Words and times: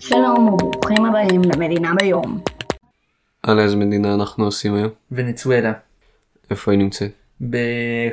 שלום 0.00 0.48
וברוכים 0.48 1.04
הבאים 1.04 1.42
למדינה 1.54 1.92
ביום. 2.00 2.40
על 3.42 3.60
איזה 3.60 3.76
מדינה 3.76 4.14
אנחנו 4.14 4.44
עושים 4.44 4.74
היום? 4.74 4.90
ונצואלה. 5.12 5.72
איפה 6.50 6.72
היא 6.72 6.78
נמצאת? 6.78 7.10
ב- 7.50 8.08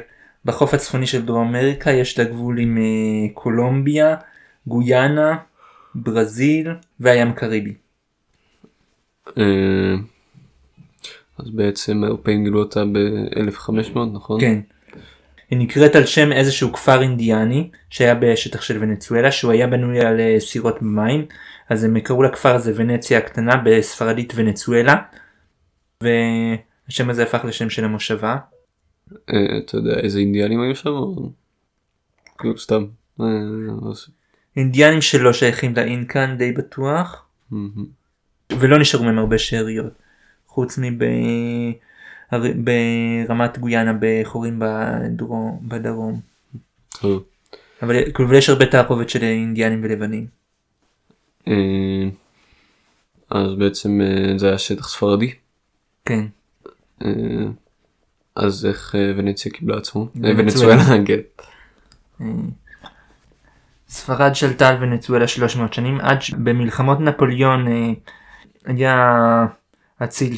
בחוף 0.46 0.73
הצפוני 0.73 1.08
של 1.08 1.26
דרום 1.26 1.47
אמריקה 1.47 1.92
יש 1.92 2.20
לה 2.20 2.26
גבול 2.26 2.60
עם 2.60 2.78
אה, 2.78 3.34
קולומביה, 3.34 4.15
גויאנה, 4.68 5.38
ברזיל 5.96 6.68
והים 7.00 7.34
קריבי. 7.34 7.73
אה, 9.38 9.43
אז 11.39 11.49
בעצם 11.49 12.04
האירופאים 12.04 12.43
גילו 12.43 12.59
אותה 12.59 12.83
ב-1500 12.85 13.99
נכון? 14.13 14.41
כן. 14.41 14.59
היא 15.49 15.59
נקראת 15.59 15.95
על 15.95 16.05
שם 16.05 16.31
איזשהו 16.31 16.73
כפר 16.73 17.01
אינדיאני 17.01 17.69
שהיה 17.89 18.15
בשטח 18.15 18.61
של 18.61 18.77
ונצואלה 18.81 19.31
שהוא 19.31 19.51
היה 19.51 19.67
בנוי 19.67 19.99
על 19.99 20.19
אה, 20.19 20.35
סירות 20.39 20.81
במים 20.81 21.25
אז 21.70 21.84
הם 21.84 21.99
קראו 21.99 22.23
לכפר 22.23 22.55
הזה 22.55 22.71
ונציה 22.75 23.18
הקטנה 23.18 23.61
בספרדית 23.65 24.33
ונצואלה 24.36 24.96
והשם 26.01 27.09
הזה 27.09 27.23
הפך 27.23 27.46
לשם 27.46 27.69
של 27.69 27.86
המושבה. 27.86 28.37
אה, 29.33 29.57
אתה 29.57 29.78
יודע 29.78 30.00
איזה 30.00 30.19
אינדיאנים 30.19 30.61
היו 30.61 30.75
שם? 30.75 30.89
כאילו 32.38 32.58
סתם. 32.58 32.86
אה, 33.22 33.25
אז- 33.92 34.08
אינדיאנים 34.58 35.02
שלא 35.02 35.33
שייכים 35.33 35.73
לאינקאן 35.75 36.36
די 36.38 36.52
בטוח. 36.52 37.25
ולא 38.59 38.80
נשארו 38.80 39.03
מהם 39.03 39.17
הרבה 39.20 39.38
שאריות 39.38 39.94
חוץ 40.47 40.80
מברמת 42.31 43.58
גויאנה 43.58 43.94
בחורים 44.00 44.59
בדרום. 45.61 46.20
אבל 47.81 48.11
כאילו, 48.14 48.34
יש 48.34 48.50
הרבה 48.50 48.66
תערובת 48.66 49.09
של 49.09 49.23
אינדיאנים 49.23 49.80
ולבנים. 49.84 50.36
אה, 51.47 52.09
אז 53.30 53.53
בעצם 53.58 54.02
אה, 54.02 54.38
זה 54.38 54.47
היה 54.47 54.58
שטח 54.58 54.89
ספרדי. 54.89 55.33
כן. 56.06 56.26
אה, 57.06 57.09
אז 58.36 58.66
איך 58.66 58.95
ונציה 59.17 59.52
קיבלה 59.52 59.78
עצמו? 59.78 60.08
ונצואלה. 60.16 60.84
כן. 61.08 61.20
ספרד 63.90 64.36
שלטה 64.36 64.70
על 64.70 64.84
ונצואלה 64.84 65.28
300 65.28 65.73
שנים 65.73 66.00
עד 66.02 66.22
שבמלחמות 66.22 67.00
נפוליאון 67.00 67.66
היה 68.66 69.45
אציל, 70.03 70.36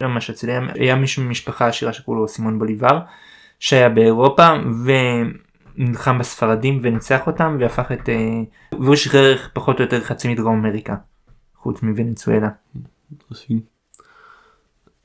לא 0.00 0.08
ממש 0.08 0.30
אציל, 0.30 0.50
היה, 0.50 0.60
היה 0.74 0.94
מישהו 0.94 1.22
ממשפחה 1.22 1.66
עשירה 1.66 1.92
שקראו 1.92 2.16
לו 2.16 2.28
סימון 2.28 2.58
בוליבר 2.58 2.98
שהיה 3.60 3.88
באירופה 3.88 4.48
ונלחם 5.78 6.18
בספרדים 6.18 6.80
וניצח 6.82 7.26
אותם 7.26 7.56
והפך 7.60 7.92
את, 7.92 8.08
אה, 8.08 8.40
והוא 8.80 8.96
שחרר 8.96 9.36
פחות 9.52 9.78
או 9.78 9.84
יותר 9.84 10.00
חצי 10.00 10.32
מדרום 10.32 10.58
אמריקה 10.58 10.94
חוץ 11.56 11.82
מוונצואלה. 11.82 12.48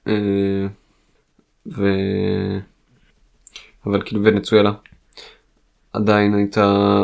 אה, 0.07 0.67
ו... 1.67 1.85
אבל 3.85 4.01
כאילו 4.05 4.23
ונצואלה 4.23 4.71
עדיין 5.93 6.33
הייתה 6.33 6.97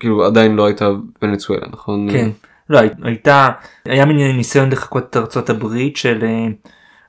כאילו 0.00 0.24
עדיין 0.24 0.54
לא 0.56 0.66
הייתה 0.66 0.88
ונצואלה 1.22 1.66
נכון? 1.72 2.08
כן. 2.12 2.28
לא, 2.70 2.78
הי- 2.78 2.88
הייתה, 3.02 3.48
היה 3.84 4.06
מין 4.06 4.36
ניסיון 4.36 4.70
לחקות 4.70 5.10
את 5.10 5.16
ארצות 5.16 5.50
הברית 5.50 5.96
של, 5.96 6.24
אה, 6.24 6.46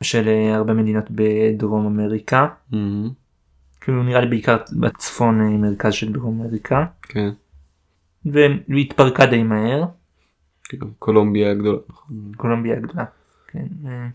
של 0.04 0.30
הרבה 0.54 0.74
מדינות 0.74 1.06
בדרום 1.12 1.86
אמריקה. 1.86 2.48
מהמם, 2.72 3.10
כאילו 3.82 4.04
נראה 4.04 4.22
לי 4.22 4.28
בעיקר 4.28 4.58
בצפון 4.72 5.42
אה, 5.42 5.58
מרכז 5.58 5.94
של 5.94 6.14
דרום 6.14 6.42
אמריקה. 6.42 6.86
כן. 7.02 7.30
והיא 8.26 8.86
התפרקה 8.86 9.26
די 9.26 9.44
מהר, 9.44 9.86
קולומביה 11.00 11.52
הגדולה 11.52 11.80
נכון? 11.90 12.32
קולומביה 12.38 12.78
הגדולה. 12.78 13.06
כן. 13.48 13.66
אה, 13.86 14.08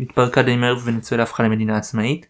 התפרקה 0.00 0.42
די 0.42 0.56
מהר 0.56 0.76
וונצואלה 0.76 1.22
הפכה 1.22 1.42
למדינה 1.42 1.76
עצמאית. 1.76 2.26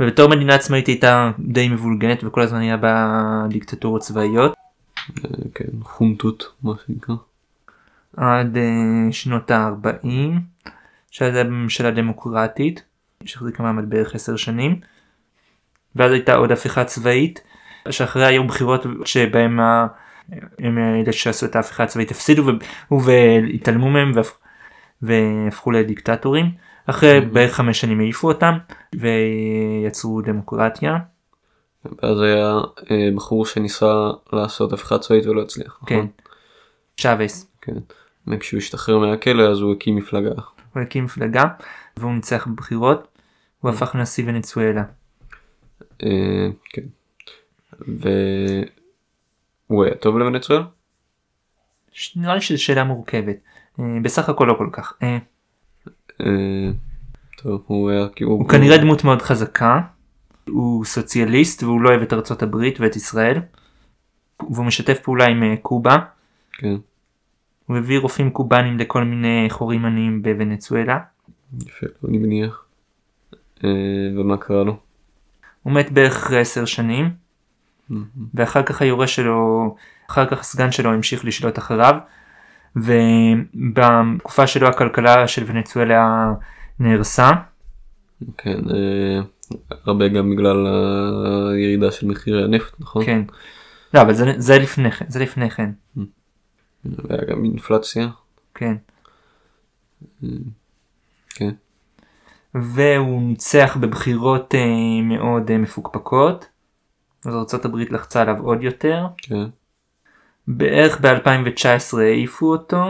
ובתור 0.00 0.30
מדינה 0.30 0.54
עצמאית 0.54 0.86
הייתה 0.86 1.30
די 1.38 1.68
מבולגנת 1.68 2.24
וכל 2.24 2.40
הזמן 2.40 2.60
היה 2.60 2.76
בה 2.76 3.46
דיקטטורות 3.48 4.00
צבאיות. 4.00 4.54
אה, 4.98 5.30
כן 5.54 5.64
חונטות 5.82 6.52
מה 6.62 6.72
שנקרא. 6.86 7.14
עד 8.16 8.56
אה, 8.56 9.12
שנות 9.12 9.50
ה-40 9.50 10.06
שאז 11.10 11.34
הייתה 11.34 11.50
ממשלה 11.50 11.90
דמוקרטית 11.90 12.82
שהחזיקה 13.24 13.62
מעמד 13.62 13.90
בערך 13.90 14.14
10 14.14 14.36
שנים 14.36 14.80
ואז 15.96 16.12
הייתה 16.12 16.34
עוד 16.34 16.52
הפיכה 16.52 16.84
צבאית 16.84 17.40
שאחריה 17.90 18.26
היו 18.28 18.46
בחירות 18.46 18.80
שבהם 19.04 19.60
ה- 19.60 19.86
הם 20.58 20.78
אלה 20.78 21.12
שעשו 21.12 21.46
את 21.46 21.56
ההפיכה 21.56 21.82
הצבאית 21.82 22.10
הפסידו 22.10 22.42
והתעלמו 22.90 23.90
מהם 23.90 24.12
והפ- 24.14 24.38
והפכו 25.02 25.70
לדיקטטורים 25.70 26.50
אחרי 26.86 27.20
בערך 27.20 27.52
חמש 27.54 27.80
שנים 27.80 28.00
העיפו 28.00 28.28
אותם 28.28 28.54
ויצרו 29.00 30.20
דמוקרטיה 30.20 30.96
ואז 31.84 32.20
היה 32.20 32.58
אה, 32.90 33.08
בחור 33.14 33.46
שניסה 33.46 33.94
לעשות 34.32 34.72
הפיכה 34.72 34.98
צבאית 34.98 35.26
ולא 35.26 35.42
הצליח. 35.42 35.78
כן 35.86 35.94
נכון? 35.94 36.08
צ'אבס 36.96 37.50
כן. 37.62 37.72
וכשהוא 38.26 38.58
השתחרר 38.58 38.98
מהכלא 38.98 39.42
אז 39.50 39.60
הוא 39.60 39.72
הקים 39.72 39.96
מפלגה. 39.96 40.30
הוא 40.74 40.82
הקים 40.82 41.04
מפלגה 41.04 41.44
והוא 41.96 42.12
ניצח 42.12 42.46
בבחירות 42.46 43.08
הוא 43.60 43.70
הפך 43.70 43.94
לנשיא 43.94 44.24
ונצואלה. 44.26 44.82
אה, 46.02 46.48
כן. 46.70 46.82
והוא 49.70 49.84
היה 49.84 49.94
טוב 49.94 50.18
לוונצואלה? 50.18 50.64
ש- 51.92 52.16
נראה 52.16 52.34
לי 52.34 52.40
שזו 52.40 52.62
שאלה 52.62 52.84
מורכבת. 52.84 53.36
אה, 53.80 53.84
בסך 54.02 54.28
הכל 54.28 54.44
לא 54.44 54.54
כל 54.58 54.68
כך. 54.72 54.92
אה, 55.02 55.18
טוב 57.42 57.62
הוא 57.66 57.90
היה 57.90 58.08
כאילו 58.08 58.30
הוא 58.30 58.48
כנראה 58.48 58.78
דמות 58.78 59.04
מאוד 59.04 59.22
חזקה. 59.22 59.80
הוא 60.48 60.84
סוציאליסט 60.84 61.62
והוא 61.62 61.80
לא 61.80 61.88
אוהב 61.88 62.02
את 62.02 62.12
ארצות 62.12 62.42
הברית 62.42 62.80
ואת 62.80 62.96
ישראל. 62.96 63.38
והוא 64.50 64.64
משתף 64.66 64.98
פעולה 65.02 65.26
עם 65.26 65.56
קובה. 65.56 65.98
כן. 66.52 66.74
הוא 67.66 67.76
הביא 67.76 67.98
רופאים 67.98 68.30
קובנים 68.30 68.78
לכל 68.78 69.04
מיני 69.04 69.46
חורים 69.50 69.84
עניים 69.84 70.22
בוונצואלה. 70.22 70.98
יפה 71.66 71.86
אני 72.08 72.18
מניח. 72.18 72.64
ומה 74.16 74.36
קרה 74.36 74.64
לו? 74.64 74.76
הוא 75.64 75.72
מת 75.72 75.92
בערך 75.92 76.16
אחרי 76.16 76.40
עשר 76.40 76.64
שנים. 76.64 77.10
ואחר 78.34 78.62
כך 78.62 78.82
היורש 78.82 79.16
שלו, 79.16 79.76
אחר 80.10 80.26
כך 80.26 80.40
הסגן 80.40 80.72
שלו 80.72 80.92
המשיך 80.92 81.24
לשלוט 81.24 81.58
אחריו. 81.58 81.94
ובתקופה 82.76 84.46
שלו 84.46 84.68
הכלכלה 84.68 85.28
של 85.28 85.44
ונצואלה 85.46 86.32
נהרסה. 86.80 87.30
כן. 88.38 88.58
אה, 88.70 89.20
הרבה 89.84 90.08
גם 90.08 90.30
בגלל 90.30 90.66
הירידה 91.54 91.92
של 91.92 92.06
מחירי 92.06 92.44
הנפט 92.44 92.80
נכון? 92.80 93.04
כן. 93.04 93.22
לא 93.94 94.00
אבל 94.00 94.14
זה, 94.14 94.32
זה 94.36 94.58
לפני 94.58 94.90
כן, 94.90 95.04
זה 95.08 95.20
לפני 95.20 95.50
כן. 95.50 95.70
והיה 96.84 97.24
גם 97.30 97.44
אינפלציה. 97.44 98.08
כן. 98.54 98.74
כן. 101.28 101.50
והוא 102.54 103.22
ניצח 103.22 103.76
בבחירות 103.80 104.54
אה, 104.54 105.02
מאוד 105.02 105.50
אה, 105.50 105.58
מפוקפקות. 105.58 106.46
אז 107.24 107.34
ארה"ב 107.34 107.76
לחצה 107.76 108.22
עליו 108.22 108.42
עוד 108.42 108.62
יותר. 108.62 109.06
כן. 109.16 109.44
בערך 110.48 111.00
ב-2019 111.00 111.98
העיפו 111.98 112.52
אותו. 112.52 112.84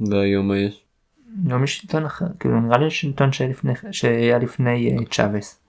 והיום 0.00 0.48
מה 0.48 0.58
יש? 0.58 0.82
לא 1.46 1.58
משלטון 1.58 2.04
אחר, 2.04 2.26
כאילו 2.40 2.60
נראה 2.60 2.78
לי 2.78 2.90
שלטון 2.90 3.32
שהיה 3.32 3.50
לפני, 3.50 3.72
שהיה 3.92 4.38
לפני 4.38 4.90
אה, 4.90 5.04
צ'אבס. 5.10 5.60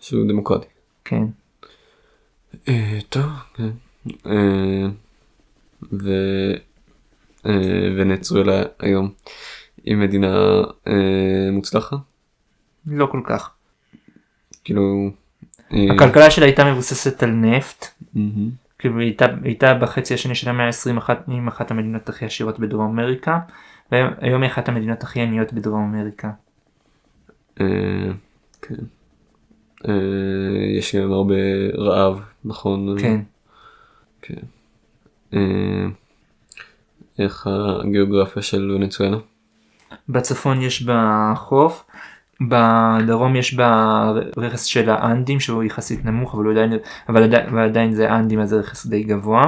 שהוא 0.00 0.28
דמוקרטי. 0.28 0.66
כן. 1.04 1.24
טוב. 3.08 3.26
כן. 3.54 3.70
ו... 5.92 6.10
ונצואלה 7.96 8.62
היום 8.78 9.10
היא 9.84 9.96
מדינה 9.96 10.62
מוצלחת? 11.52 11.96
לא 12.90 13.06
כל 13.06 13.20
כך. 13.24 13.50
כאילו... 14.64 15.10
אה, 15.72 15.94
הכלכלה 15.94 16.30
שלה 16.30 16.44
הייתה 16.44 16.72
מבוססת 16.72 17.22
על 17.22 17.30
נפט. 17.30 17.86
כאילו 18.78 18.98
היא 18.98 19.06
הייתה, 19.06 19.26
הייתה 19.44 19.74
בחצי 19.74 20.14
השני 20.14 20.34
של 20.34 20.50
המאה 20.50 20.66
ה-20 20.66 20.98
אחת, 20.98 21.24
עם 21.28 21.48
אחת 21.48 21.70
המדינות 21.70 22.08
הכי 22.08 22.24
עשירות 22.24 22.58
בדרום 22.58 22.98
אמריקה. 22.98 23.38
והיום 23.92 24.42
היא 24.42 24.50
אחת 24.50 24.68
המדינות 24.68 25.02
הכי 25.02 25.20
עניות 25.20 25.52
בדרום 25.52 25.94
אמריקה. 25.94 26.30
אה, 27.60 27.66
כן. 28.62 28.74
אה, 29.88 29.94
יש 30.78 30.96
גם 30.96 31.12
הרבה 31.12 31.34
רעב, 31.78 32.20
נכון? 32.44 32.96
כן. 33.00 33.20
כן. 34.22 34.40
אה, 35.34 35.86
איך 37.18 37.46
הגיאוגרפיה 37.84 38.42
של 38.42 38.70
ונצואלה? 38.70 39.16
בצפון 40.08 40.62
יש 40.62 40.82
בה 40.82 41.32
חוף, 41.36 41.84
בדרום 42.40 43.36
יש 43.36 43.54
בה 43.54 44.12
רכס 44.36 44.64
של 44.64 44.90
האנדים 44.90 45.40
שהוא 45.40 45.62
יחסית 45.62 46.04
נמוך 46.04 46.34
אבל, 46.34 46.50
עדיין, 46.50 46.72
אבל, 47.08 47.22
עדיין, 47.22 47.48
אבל 47.48 47.64
עדיין 47.64 47.92
זה 47.92 48.14
אנדים 48.14 48.40
אז 48.40 48.48
זה 48.48 48.56
רכס 48.56 48.86
די 48.86 49.02
גבוה. 49.02 49.42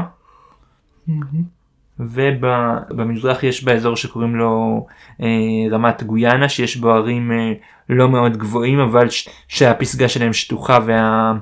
ובמזרח 1.98 3.42
יש 3.42 3.64
באזור 3.64 3.96
שקוראים 3.96 4.36
לו 4.36 4.86
אה, 5.22 5.26
רמת 5.70 6.02
גויאנה 6.02 6.48
שיש 6.48 6.76
בו 6.76 6.90
ערים 6.90 7.32
אה, 7.32 7.52
לא 7.88 8.08
מאוד 8.08 8.36
גבוהים 8.36 8.78
אבל 8.78 9.08
ש- 9.08 9.28
שהפסגה 9.48 10.08
שלהם 10.08 10.32
שטוחה 10.32 10.78
וה, 10.86 11.32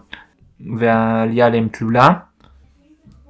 והעלייה 0.79 1.47
עליהם 1.47 1.69
תלולה. 1.69 2.11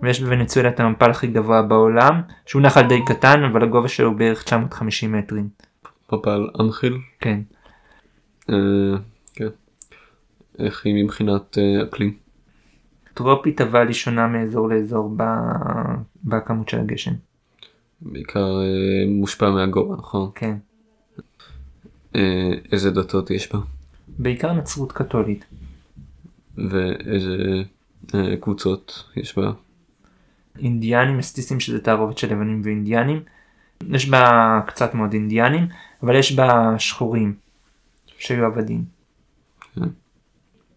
ויש 0.02 0.20
בוונצואלה 0.20 0.68
את 0.68 0.80
המפל 0.80 1.10
הכי 1.10 1.26
גבוה 1.26 1.62
בעולם 1.62 2.20
שהוא 2.46 2.62
נחל 2.62 2.82
די 2.82 3.04
קטן 3.04 3.44
אבל 3.44 3.62
הגובה 3.62 3.88
שלו 3.88 4.08
הוא 4.08 4.16
בערך 4.16 4.42
950 4.42 5.12
מטרים. 5.12 5.48
פפל 6.06 6.48
אנחיל. 6.60 6.98
כן. 7.20 7.40
אה, 8.50 8.98
כן. 9.34 9.48
איך 10.58 10.86
היא 10.86 11.04
מבחינת 11.04 11.58
אה, 11.58 11.82
אקלים? 11.82 12.16
טרופית 13.14 13.60
אבל 13.60 13.86
היא 13.86 13.94
שונה 13.94 14.26
מאזור 14.26 14.68
לאזור 14.68 15.16
בכמות 16.24 16.68
של 16.68 16.80
הגשם. 16.80 17.12
בעיקר 18.00 18.60
אה, 18.60 19.04
מושפע 19.08 19.50
מהגובה 19.50 19.96
נכון? 19.96 20.30
כן. 20.34 20.56
איזה 22.72 22.90
דתות 22.90 23.30
יש 23.30 23.52
בה? 23.52 23.58
בעיקר 24.18 24.52
נצרות 24.52 24.92
קתולית. 24.92 25.44
ואיזה 26.56 27.36
קבוצות 28.40 29.04
יש 29.16 29.38
בה? 29.38 29.52
אינדיאנים 30.58 31.18
מסטיסים 31.18 31.60
שזה 31.60 31.80
תערובת 31.80 32.18
של 32.18 32.32
לבנים 32.32 32.60
ואינדיאנים. 32.64 33.20
יש 33.88 34.08
בה 34.08 34.60
קצת 34.66 34.94
מאוד 34.94 35.12
אינדיאנים 35.12 35.66
אבל 36.02 36.16
יש 36.16 36.32
בה 36.32 36.74
שחורים 36.78 37.34
שהיו 38.18 38.44
עבדים. 38.44 38.84
כן. 39.74 39.80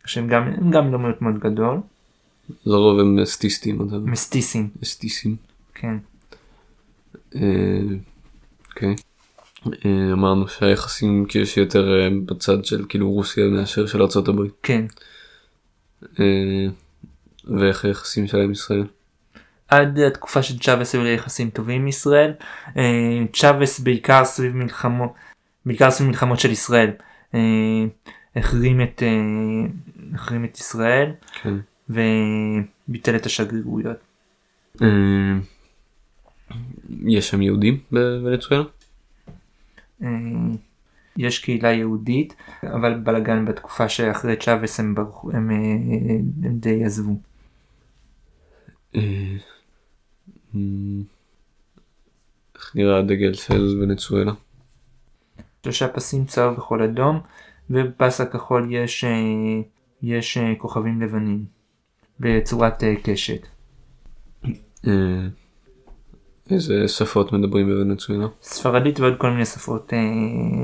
שהם 0.06 0.28
גם, 0.28 0.44
הם 0.48 0.72
גם 0.72 0.92
לא 0.92 1.00
מיעוט 1.00 1.22
מאוד 1.22 1.40
גדול. 1.40 1.78
לרוב 2.66 3.00
הם 3.00 3.26
סטיסטים. 3.26 3.88
אתה- 3.88 3.96
מסטיסים. 3.98 4.70
סטיסים. 4.84 5.36
כן. 5.74 5.98
אה, 7.36 7.42
אוקיי. 8.70 8.96
אה, 9.86 10.14
אמרנו 10.14 10.48
שהיחסים 10.48 11.26
כאילו 11.30 11.46
שיותר 11.46 12.00
אה, 12.00 12.08
בצד 12.26 12.66
של 12.66 12.86
כאילו 12.90 13.12
רוסיה 13.12 13.46
מאשר 13.48 13.86
של 13.88 14.02
ארה"ב. 14.02 14.42
כן. 14.64 14.86
ואיך 17.60 17.86
היחסים 17.86 18.28
שלהם 18.28 18.44
עם 18.44 18.52
ישראל? 18.52 18.84
עד 19.68 20.00
התקופה 20.00 20.44
של 20.44 20.60
צ'אבס 20.60 20.96
היו 20.96 21.04
לי 21.04 21.14
יחסים 21.14 21.50
טובים 21.50 21.82
עם 21.82 21.88
ישראל. 21.88 22.34
צ'אבס 23.34 23.80
בעיקר 23.80 24.26
סביב 24.26 24.56
מלחמות, 24.56 25.14
בעיקר 25.66 25.92
סביב 25.92 26.08
מלחמות 26.10 26.40
של 26.40 26.52
ישראל. 26.52 26.92
אה, 27.36 27.86
החרים 28.36 28.82
את, 28.82 29.04
אה, 29.04 29.10
החרים 30.14 30.46
את 30.46 30.58
ישראל 30.58 31.12
כן. 31.42 31.54
וביטל 31.90 33.16
את 33.16 33.26
השגרירויות. 33.26 33.98
אה, 34.82 34.88
יש 37.06 37.30
שם 37.30 37.42
יהודים 37.42 37.80
בוונצואלה? 37.92 38.64
יש 41.18 41.40
קהילה 41.40 41.72
יהודית 41.72 42.36
אבל 42.64 42.94
בלאגן 42.94 43.46
בתקופה 43.46 43.90
שאחרי 43.90 44.36
צ'אבס 44.36 44.80
הם, 44.80 44.96
ברחו, 44.96 45.32
הם, 45.32 45.50
הם 46.44 46.60
די 46.60 46.84
עזבו. 46.84 47.16
איך 52.56 52.76
נראה 52.76 53.00
הדגל 53.00 53.34
של 53.34 53.80
ונצואלה? 53.82 54.32
שלושה 55.64 55.88
פסים 55.88 56.26
צהוב 56.26 56.56
כחול 56.58 56.84
אדום 56.84 57.20
ובפס 57.70 58.22
הכחול 58.22 58.68
יש, 58.74 59.04
אה, 59.04 59.62
יש 60.02 60.38
אה, 60.38 60.54
כוכבים 60.58 61.02
לבנים 61.02 61.46
בצורת 62.20 62.84
אה, 62.84 62.94
קשת. 63.04 63.48
איזה 66.52 66.88
שפות 66.88 67.34
מדברים 67.34 67.68
בוונצואלה? 67.68 68.28
ספרדית 68.42 69.00
ועוד 69.00 69.14
כל 69.18 69.30
מיני 69.30 69.46
שפות 69.46 69.94
אה, 69.94 70.00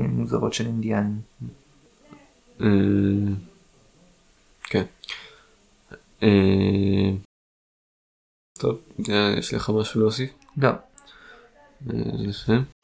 מוזרות 0.08 0.52
של 0.52 0.66
אינדיאנים. 0.66 1.20
אה, 2.60 2.66
כן. 4.64 4.84
אה, 6.22 7.10
טוב, 8.58 8.80
יש 9.38 9.54
לך 9.54 9.70
משהו 9.80 10.00
להוסיף? 10.00 10.30
לא, 10.56 10.70
נסיים. 11.86 12.77